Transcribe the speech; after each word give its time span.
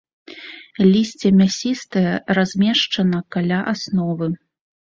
Лісце 0.93 1.31
мясістае, 1.41 2.15
размешчана 2.41 3.23
каля 3.39 3.63
асновы. 3.77 4.35